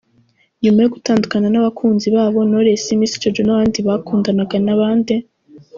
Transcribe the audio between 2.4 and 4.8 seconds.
noresi, Misi Jojo n’abandi bakundana na